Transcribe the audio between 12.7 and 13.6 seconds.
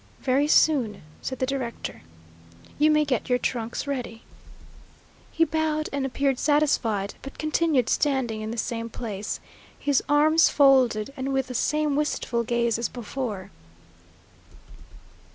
as before.